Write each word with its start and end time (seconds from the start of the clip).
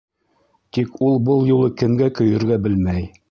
Тик 0.77 0.95
ул 1.09 1.19
был 1.27 1.45
юлы 1.51 1.69
кемгә 1.83 2.09
көйөргә 2.21 2.61
белмәй. 2.67 3.07